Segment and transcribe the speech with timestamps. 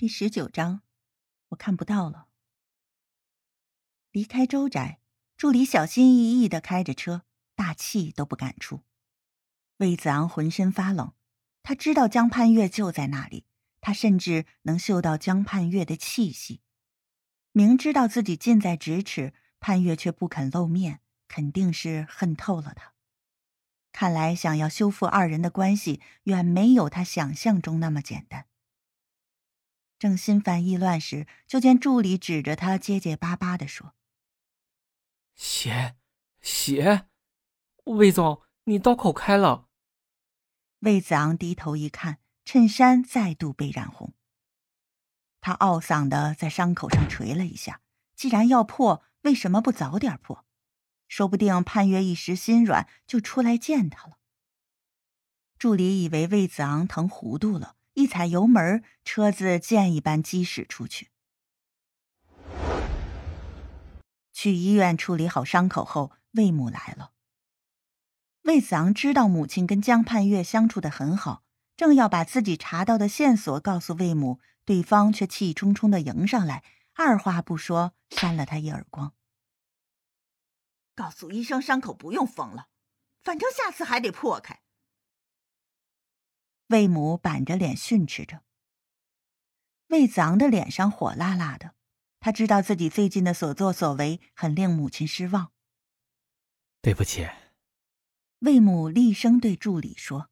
[0.00, 0.82] 第十九章，
[1.48, 2.28] 我看不到了。
[4.12, 5.00] 离开周宅，
[5.36, 7.22] 助理小心翼翼的开着车，
[7.56, 8.84] 大气都不敢出。
[9.78, 11.14] 魏子昂浑身发冷，
[11.64, 13.44] 他知道江盼月就在那里，
[13.80, 16.60] 他甚至能嗅到江盼月的气息。
[17.50, 22.94] 明知道自己近在咫尺，盼月却不肯露面，肯定是恨透了他。
[23.90, 28.46] 看来，想要修复二人的关系，远没有他想象中那么简单。
[29.98, 33.94] 正心烦意乱时，就见助理指着他，结结巴巴的说
[35.34, 35.96] ：“血，
[36.40, 37.08] 血！
[37.84, 39.68] 魏总，你刀口开了。”
[40.80, 44.14] 魏子昂低头一看，衬衫再度被染红。
[45.40, 47.80] 他懊丧的在伤口上捶了一下。
[48.14, 50.44] 既然要破，为什么不早点破？
[51.06, 54.18] 说不定潘越一时心软，就出来见他了。
[55.58, 57.77] 助理以为魏子昂疼糊涂了。
[57.98, 61.10] 一踩油门，车子箭一般疾驶出去。
[64.32, 67.10] 去医院处理好伤口后，魏母来了。
[68.42, 71.42] 魏子昂知道母亲跟江盼月相处的很好，
[71.76, 76.62] 正要把自己查到的线索告诉魏母，对方却气冲冲的迎上来，
[76.94, 79.12] 二话不说扇了他一耳光。
[80.94, 82.68] 告诉医生伤口不用缝了，
[83.24, 84.62] 反正下次还得破开。
[86.68, 88.42] 魏母板着脸训斥着。
[89.88, 91.74] 魏子昂的脸上火辣辣的，
[92.20, 95.52] 他知道自己最近的所作所为很令母亲失望。
[96.82, 97.26] 对不起。
[98.40, 100.30] 魏母厉声对助理说：“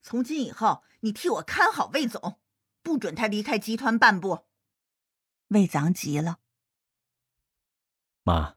[0.00, 2.40] 从今以后，你替我看好魏总，
[2.82, 4.46] 不准他离开集团半步。”
[5.48, 6.38] 魏子昂急了
[8.22, 8.56] ：“妈，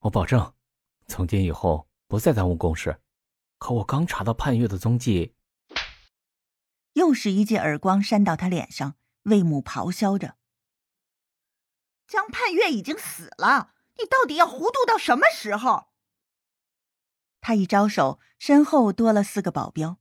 [0.00, 0.54] 我保证，
[1.06, 3.00] 从今以后不再耽误公事。
[3.58, 5.34] 可我刚查到盼月的踪迹。”
[7.06, 10.34] 又是一记耳光扇到他脸上，魏母咆哮着
[12.08, 15.86] ：“江盼月已经死了，你到底要糊涂到什么时候？”
[17.40, 19.98] 他一招手，身后多了四个保镖，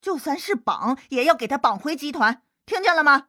[0.00, 3.26] 就算是绑，也要给他绑回集团，听见了吗？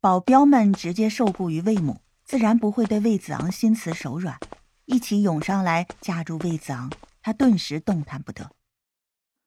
[0.00, 4.40] 保镖们直接受雇于魏母，自然不会对魏子昂心慈手软，
[4.86, 6.90] 一起涌上来架住魏子昂，
[7.20, 8.56] 他顿时动弹不得。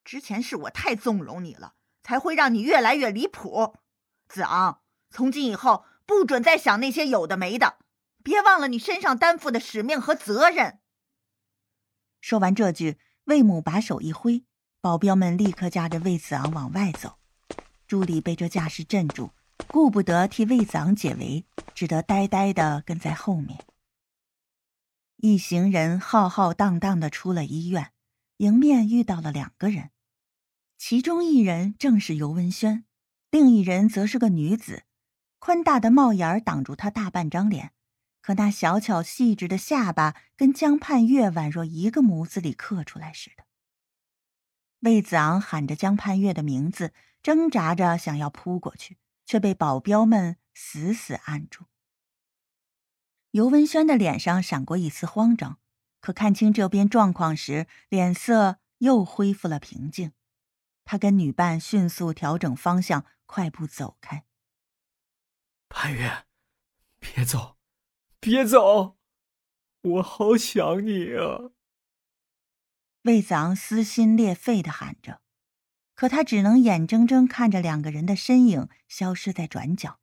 [0.04, 1.74] 之前是我太纵容你了。
[2.04, 3.76] 才会让你越来越离谱，
[4.28, 4.82] 子昂。
[5.10, 7.78] 从今以后，不准再想那些有的没的，
[8.24, 10.80] 别忘了你身上担负的使命和责任。
[12.20, 14.44] 说完这句，魏母把手一挥，
[14.82, 17.18] 保镖们立刻架着魏子昂往外走。
[17.88, 19.32] 朱莉被这架势镇住，
[19.68, 23.66] 顾不得替魏子昂解围，只得呆呆的跟在后面。
[25.18, 27.92] 一行人浩浩荡荡的出了医院，
[28.38, 29.92] 迎面遇到了两个人。
[30.86, 32.84] 其中一人正是尤文轩，
[33.32, 34.84] 另一人则是个女子，
[35.40, 37.72] 宽大的帽檐挡住她大半张脸，
[38.20, 43.46] 可那小巧细致的下巴跟江盼月宛若一个模子里刻出来似的。
[44.80, 46.92] 魏子昂喊着江盼月的名字，
[47.22, 51.64] 挣扎着想要扑过去，却被保镖们死死按住。
[53.32, 55.60] 尤文轩的脸上闪过一丝慌张，
[56.02, 60.12] 可看清这边状况时，脸色又恢复了平静。
[60.86, 64.26] 他跟女伴迅速调整方向，快步走开。
[65.70, 66.26] 潘越，
[67.00, 67.58] 别走，
[68.20, 68.98] 别走，
[69.82, 71.52] 我好想你啊！
[73.04, 75.22] 魏子昂撕心裂肺的喊着，
[75.96, 80.00] 可他只能眼睁睁看着两个人的身影消失在转角。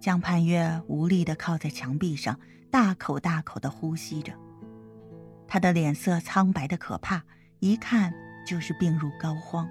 [0.00, 4.34] 江盼月无力的靠在墙壁上，大口大口的呼吸着，
[5.46, 7.24] 他的脸色苍白的可怕，
[7.60, 8.29] 一看。
[8.50, 9.64] 就是病入膏肓。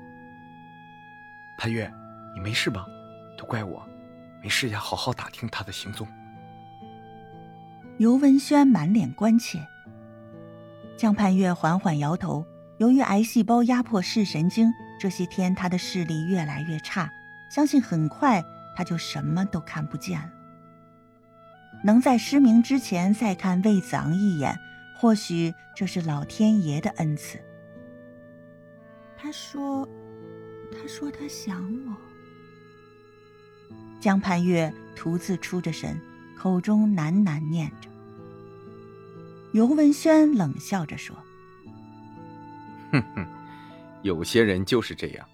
[1.57, 1.91] 潘越，
[2.33, 2.87] 你没事吧？
[3.37, 3.85] 都怪我，
[4.41, 6.07] 没事要好好打听他的行踪。
[7.97, 9.59] 尤文轩满脸关切。
[10.95, 12.45] 江盼月缓缓摇头，
[12.77, 17.11] 由于癌细胞压迫视神经，这些天他的视力越来越差，
[17.51, 18.41] 相信很快
[18.77, 20.29] 他就什么都看不见了。
[21.83, 24.57] 能在失明之前再看魏子昂一眼，
[24.97, 27.43] 或许这是老天爷的恩赐。
[29.21, 29.87] 他说
[30.71, 31.93] ：“他说他想我。”
[33.99, 35.99] 江盼月独自出着神，
[36.37, 37.89] 口中喃喃念着。
[39.51, 41.13] 尤文轩冷笑着说
[42.93, 43.27] ：“哼哼，
[44.03, 45.27] 有些人就是这样，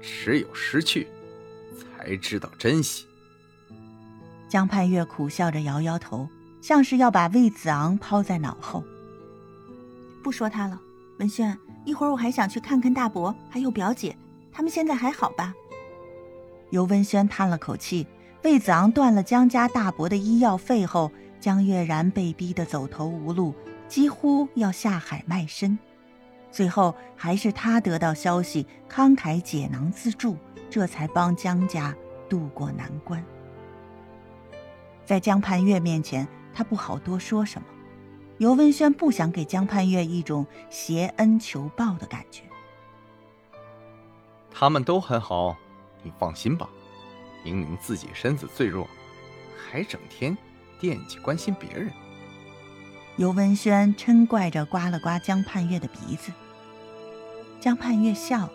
[0.00, 1.06] 只有失去，
[1.76, 3.04] 才知道珍惜。”
[4.48, 6.26] 江盼月苦笑着摇摇头，
[6.62, 8.82] 像是要把魏子昂抛在脑后。
[10.22, 10.80] 不说他了，
[11.18, 11.56] 文轩。
[11.84, 14.14] 一会儿我还想去看看大伯，还有表姐，
[14.52, 15.54] 他们现在还好吧？
[16.70, 18.06] 尤文轩叹了口气。
[18.44, 21.10] 魏子昂断了江家大伯的医药费后，
[21.40, 23.54] 江月然被逼得走投无路，
[23.88, 25.78] 几乎要下海卖身。
[26.50, 30.36] 最后还是他得到消息，慷慨解囊自助，
[30.68, 31.94] 这才帮江家
[32.28, 33.24] 渡过难关。
[35.04, 37.66] 在江盼月面前，他不好多说什么。
[38.38, 42.42] 尤文轩不想给江盼月一种挟恩求报的感觉。
[44.50, 45.56] 他们都很好，
[46.02, 46.68] 你放心吧。
[47.44, 48.88] 明明自己身子最弱，
[49.56, 50.36] 还整天
[50.80, 51.90] 惦记关心别人。
[53.16, 56.32] 尤文轩嗔怪着刮了刮江盼月的鼻子。
[57.60, 58.52] 江盼月笑了：“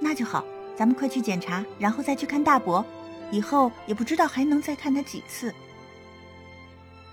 [0.00, 0.44] 那就好，
[0.76, 2.84] 咱们快去检查，然后再去看大伯。
[3.30, 5.54] 以后也不知道还能再看他几次。”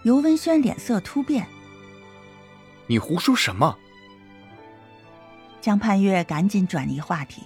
[0.05, 1.47] 尤文轩脸色突变
[2.85, 3.75] ：“你胡说什么？”
[5.59, 7.41] 江盼月赶紧转移话题：“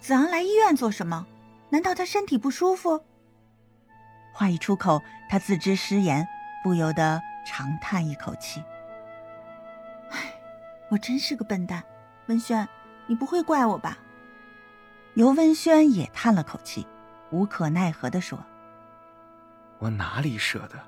[0.00, 1.26] 子昂来医院做什么？
[1.68, 3.04] 难道他身体不舒服？”
[4.32, 6.26] 话一出口，他自知失言，
[6.62, 8.62] 不由得长叹一口气
[10.12, 10.34] ：“唉，
[10.90, 11.84] 我真是个笨蛋。”
[12.26, 12.66] 文轩，
[13.06, 13.98] 你不会怪我吧？
[15.12, 16.86] 尤文轩也叹了口气，
[17.30, 18.42] 无可奈何的说
[19.78, 20.82] ：“我哪里舍得？”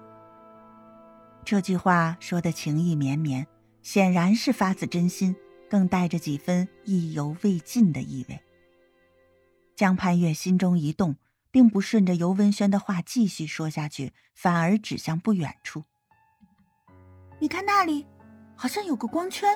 [1.46, 3.46] 这句话说的情意绵绵，
[3.80, 5.36] 显然是发自真心，
[5.70, 8.40] 更带着几分意犹未尽的意味。
[9.76, 11.14] 江盼月心中一动，
[11.52, 15.84] 并不顺着尤文轩的话继续说下去，反而指向不远处
[17.38, 18.04] ：“你看那里，
[18.56, 19.48] 好像有个光圈。”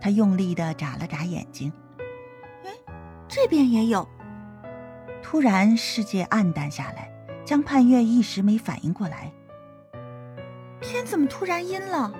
[0.00, 1.70] 他用力的眨了眨眼睛，
[2.64, 2.70] 哎，
[3.28, 4.08] 这边也有。
[5.22, 7.12] 突然，世界暗淡下来，
[7.44, 9.30] 江盼月一时没反应过来。
[10.88, 12.12] 天怎么突然阴了？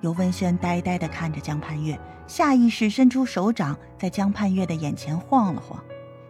[0.00, 5.82] 尤文轩呆呆的看着江盼月，下意识伸出手掌在江盼月的眼前晃了晃，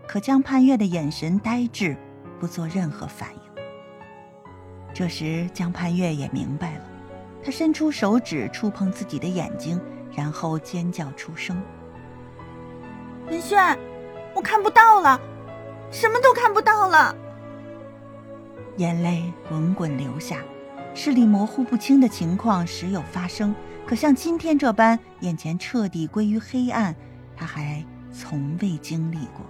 [0.07, 1.97] 可江盼月的眼神呆滞，
[2.39, 3.41] 不做任何反应。
[4.93, 6.85] 这时，江盼月也明白了，
[7.45, 9.81] 他伸出手指触碰自己的眼睛。
[10.13, 11.63] 然后尖叫出声
[13.31, 13.79] ：“文轩，
[14.35, 15.21] 我看不到了，
[15.93, 17.15] 什么都看不到了。”
[18.77, 20.39] 眼泪滚滚流下，
[20.95, 23.55] 视力模糊不清的情况时有发生，
[23.87, 26.95] 可像今天这般眼前彻底归于黑暗，
[27.37, 29.47] 他还从未经历过。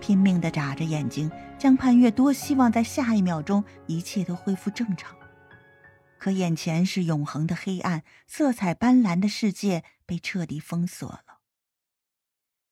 [0.00, 5.14] 拼命的眨着眼睛，江盼月多希望在下一秒钟一切都恢复正常。
[6.18, 11.38] 可眼前是永恒的黑暗，色彩斑斓的世界被彻底封锁了。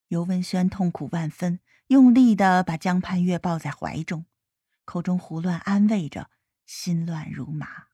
[0.09, 4.25] 尤文轩痛苦万分，用力的把江盼月抱在怀中，
[4.85, 6.29] 口中胡乱安慰着，
[6.67, 7.86] 心乱如麻。